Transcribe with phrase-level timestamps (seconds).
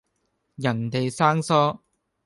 [0.55, 1.79] 人地生疏